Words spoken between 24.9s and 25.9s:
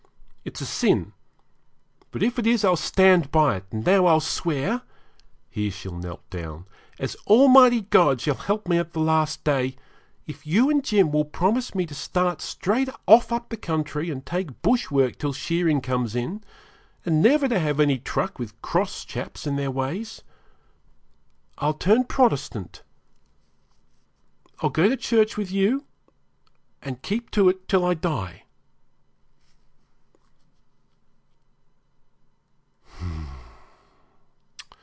church with you,